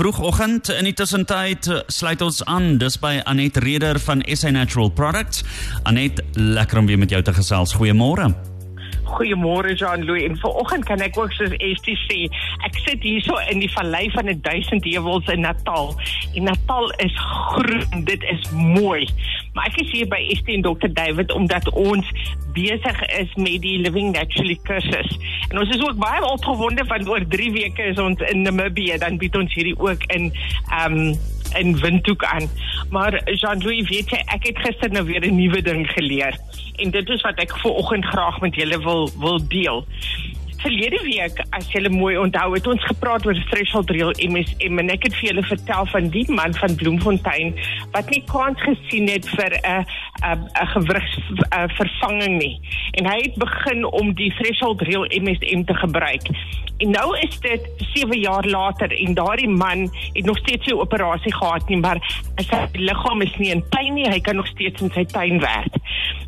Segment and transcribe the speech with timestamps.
[0.00, 0.68] vroegoggend.
[0.72, 2.78] In die tussentyd eh, sluit ons aan.
[2.80, 5.44] Dis by Anet Reder van SA Natural Products.
[5.82, 7.76] Anet, lekker om weer met jou te gesels.
[7.76, 8.32] Goeiemôre.
[9.14, 10.24] Goeiemôre Jean-Louis.
[10.28, 12.18] En vanoggend kan ek ook soos Estie sê,
[12.66, 15.94] ek sit hierso in die vallei van die duisend heuwels in Natal.
[16.34, 19.06] En Natal is groen, dit is mooi.
[19.54, 22.06] Maar ek is hier by Estie en Dr David omdat ons
[22.54, 25.18] besig is met die Living Naturally kursus.
[25.50, 29.18] En ons is ook baie opgewonde want oor 3 weke is ons in Namibië, dan
[29.18, 30.30] bied ons hierdie ook in
[30.70, 31.12] ehm
[31.58, 32.48] in Windhoek aan.
[32.90, 36.38] Maar Jean-Louis, weet jy, ek het gister nou weer 'n nuwe ding geleer
[36.80, 39.84] en dit is wat ek vooroggend graag met julle wil wil deel.
[40.60, 45.06] Verlede week, as julle mooi onthou, het ons gepraat oor threshold real MSM en ek
[45.06, 47.54] het vir julle vertel van die man van Bloemfontein
[47.94, 49.86] wat nie kans gesien het vir 'n
[50.20, 52.60] 'n 'n gewrigsvervanging nie.
[53.00, 56.28] En hy het begin om die threshold real MSM te gebruik.
[56.80, 57.62] En nou is dit
[57.94, 61.98] 7 jaar later en daardie man het nog steeds sy operasie gehad nie, maar
[62.36, 65.79] sy liggaam is nie in pyn nie, hy kan nog steeds in sy tuin werk.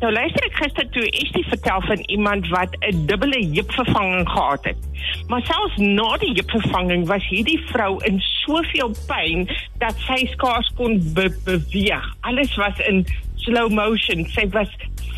[0.00, 4.78] Nou luister ek gister toe Estie vertel van iemand wat 'n dubbele heupvervanging gehad het.
[5.28, 9.44] Maar selfs na die heupvervanging was hierdie vrou in soveel pyn
[9.78, 12.06] dat sy skaars kon be beweeg.
[12.20, 13.04] Alles was in
[13.36, 14.24] slow motion.
[14.24, 14.68] Sy was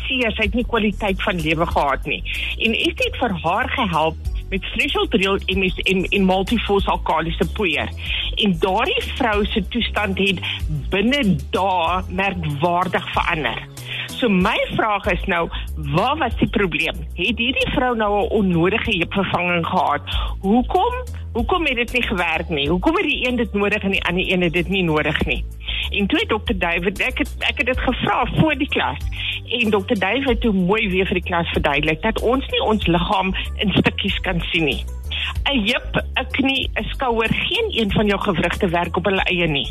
[0.03, 2.23] seer, sy het nie kwaliteit van lewe gehad nie.
[2.59, 4.15] En Estie het vir haar gehelp
[4.49, 7.89] met threshold real MSM en multifos alkalisiese poeier.
[8.35, 10.39] En daardie vrou se toestand het
[10.89, 13.72] binne dae merkwaardig verander.
[14.23, 16.95] So my vraag is nou, wat was die probleem?
[17.13, 20.01] Het hierdie vrou nou 'n onnodige heupvervanging gehad?
[20.39, 20.93] Hoekom?
[21.33, 22.67] Hoekom het dit nie gewerk nie?
[22.69, 25.45] Hoekom het die een dit nodig en die ander een het dit nie nodig nie?
[25.89, 28.97] En toe dokter David, ek het ek het dit gevra voor die klas.
[29.47, 32.87] En dokter David het toe mooi weer vir die klas verduidelik dat ons nie ons
[32.87, 34.83] liggaam in stukkies kan sien nie.
[35.53, 39.47] 'n heup, 'n knie, 'n skouer, geen een van jou gewrigte werk op hulle eie
[39.47, 39.69] nie.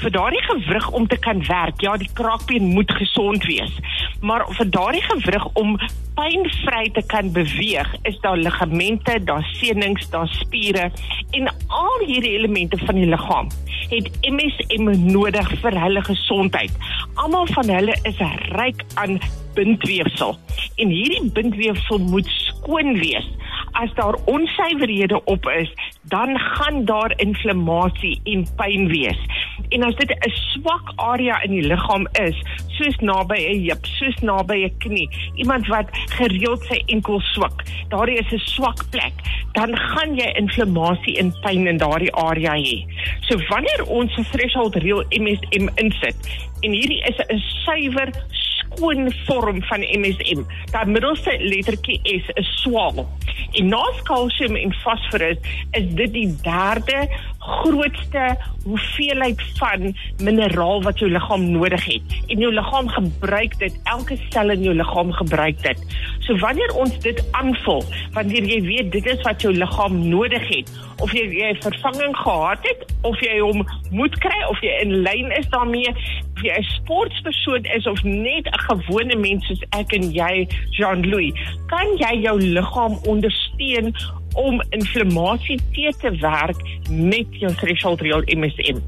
[0.00, 3.72] Vir daardie gewrig om te kan werk, ja, die kraakbeen moet gesond wees.
[4.20, 5.78] Maar vir daardie gewrig om
[6.14, 10.90] pynvry te kan beweeg, is daar ligamente, daar senings, daar spiere
[11.30, 13.48] en al hierdie elemente van die liggaam
[13.88, 16.72] het MSM nodig vir hulle gesondheid.
[17.14, 18.18] Almal van hulle is
[18.52, 19.18] ryk aan
[19.54, 20.36] bindweefsel
[20.76, 23.28] en hierdie bindweefsel moet skoon wees
[23.78, 25.72] as daar onsuiverhede op is,
[26.02, 29.20] dan gaan daar inflammasie en pyn wees.
[29.68, 34.18] En as dit 'n swak area in die liggaam is, soos naby 'n heup, soos
[34.20, 39.14] naby 'n knie, iemand wat gereeld sy enkel swak, daar is 'n swak plek,
[39.52, 42.84] dan gaan jy inflammasie en pyn in daardie area hê.
[43.20, 46.16] So wanneer ons 'n threshold real MSM insit
[46.60, 50.44] en hierdie is 'n suiwer skoon vorm van MSM.
[50.70, 53.06] Daai middelste lettertjie S is swaal.
[53.52, 55.38] En na kalsium en fosforus
[55.70, 62.16] is dit die derde grootste hoeveelheid van mineraal wat jou liggaam nodig het.
[62.26, 65.96] En jou liggaam gebruik dit, elke sel in jou liggaam gebruik dit.
[66.26, 70.72] So wanneer ons dit aanvul, wanneer jy weet dit is wat jou liggaam nodig het,
[71.00, 73.62] of jy jy vervanging gehad het of jy hom
[73.94, 75.92] moet kry of jy in lyn is daarmee,
[76.34, 81.32] of jy 'n sportpersoon is of net 'n gewone mens soos ek en jy, Jean-Louis,
[81.66, 83.94] kan jy jou liggaam ondersteun
[84.34, 86.56] om inflammasie te te werk
[86.90, 88.78] met jou threshold real MSM.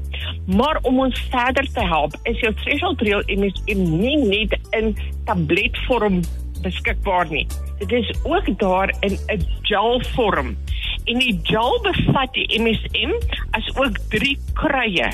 [0.45, 6.21] Maar om ons verder te help, is jou threshold real MSM nie net in tabletvorm
[6.61, 7.47] beskikbaar nie.
[7.79, 10.55] Dit is ook daar in 'n gel vorm
[11.05, 13.13] en die gel bevat die MSM
[13.57, 15.09] as ook drie kruie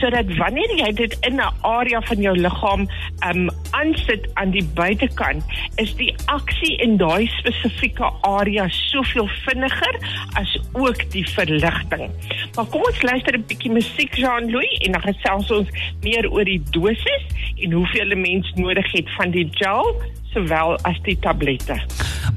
[0.00, 2.88] sodat wanneer jy dit in 'n area van jou liggaam
[3.28, 5.42] um aansit aan die buitekant
[5.76, 9.96] is die aksie in daai spesifieke area soveel vinniger
[10.40, 12.10] as ook die verligting.
[12.54, 15.68] Maar kom ons luister 'n bietjie musiek Jean-Louis en dan gesels ons
[16.02, 17.24] meer oor die dosis
[17.56, 21.76] en hoeveel 'n mens nodig het van die gel sowel as die tablette.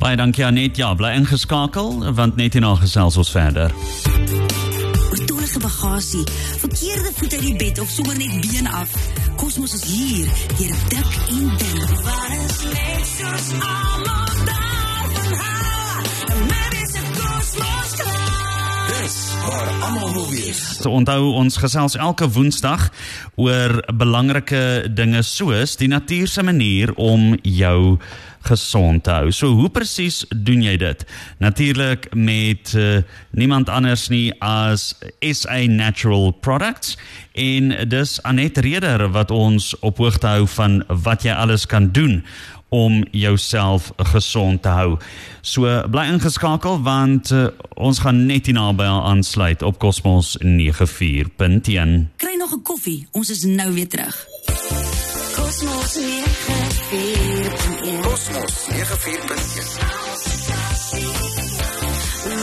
[0.05, 0.77] Baie dankie Anet.
[0.77, 3.71] Ja, bly ingeskakel want net hierna gesels ons verder.
[5.09, 6.21] Oortollige bagasie,
[6.61, 8.91] verkeerde voet uit die bed of sommer net been af.
[9.41, 10.29] Kosmos is hier,
[10.59, 11.95] deur dik en dun.
[12.05, 16.05] Waar is net soos almal daar van haar?
[16.35, 17.97] En maybe it's a kosmos
[18.91, 19.17] Dis
[19.47, 20.61] waar almal wil wees.
[20.83, 22.91] So onthou ons gesels elke Woensdag
[23.41, 27.97] oor belangrike dinge soos die natuur se manier om jou
[28.45, 29.31] gesond te hou.
[29.31, 31.05] So hoe presies doen jy dit?
[31.43, 33.01] Natuurlik met uh,
[33.31, 36.97] niemand anders nie as SA Natural Products
[37.33, 42.21] en dis Anet Reder wat ons op hoogte hou van wat jy alles kan doen
[42.69, 44.97] om jouself gesond te hou.
[45.41, 52.09] So bly ingeskakel want uh, ons gaan net hierna by aansluit op Cosmos 94.1.
[52.17, 53.07] Kry nog 'n koffie.
[53.11, 54.25] Ons is nou weer terug.
[55.45, 58.01] Cosmos 94.1.
[58.01, 58.73] Cosmos 94.1.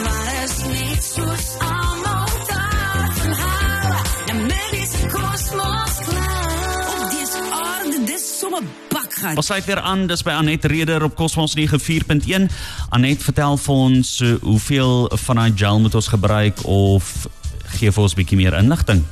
[0.02, 3.94] Maar is net soos almal daarvan hou.
[4.26, 6.88] En met die kosmos klaar.
[6.94, 9.37] Op dese aarde, dis sommer bakgaan.
[9.37, 12.46] Ons sluit weer aan dis by Anet Reder op Cosmos 94.1.
[12.88, 17.26] Anet vertel vir ons uh, hoeveel van daai gel moet ons gebruik of
[17.81, 19.02] gee vir ons 'n bietjie meer inligting.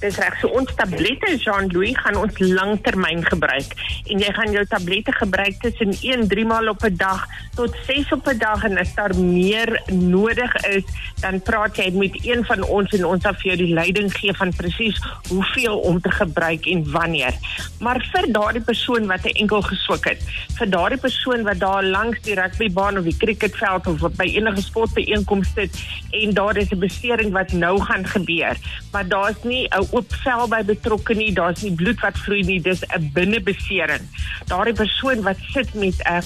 [0.00, 0.34] Dis reg.
[0.42, 3.72] So ons tablette Jean-Louis gaan ons langtermyn gebruik
[4.12, 7.24] en jy gaan jou tablette gebruik tussen 1 3 maal op 'n dag
[7.56, 10.84] tot 6 op 'n dag en as daar meer nodig is,
[11.20, 14.32] dan praat jy met een van ons en ons sal vir jou die leiding gee
[14.32, 17.34] van presies hoeveel om te gebruik en wanneer.
[17.80, 20.20] Maar vir daardie persoon wat 'n enkel geswik het,
[20.58, 25.48] vir daardie persoon wat daar langs die rugbybaan of die cricketveld of by enige sportbyeenkoms
[25.54, 25.72] sit
[26.10, 28.56] en daar is 'n besering wat nou gaan gebeur,
[28.92, 32.60] maar daar's nie 'n oop vel by betrokke nie, daar's nie bloed wat vloei nie,
[32.60, 34.04] dis 'n binnebesering.
[34.46, 36.22] Daardie persoon wat sit met 'n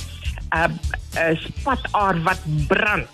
[0.53, 0.79] 'n
[1.17, 3.09] 'n spataar wat brand.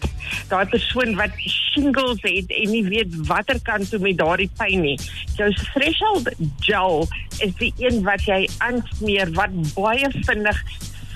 [0.48, 4.98] Daai persoon wat shingles het en nie weet watter kant toe met daardie pyn nie.
[5.36, 7.08] Jou threshold gel
[7.38, 10.62] is die een wat jy aansmeer wat baie vinnig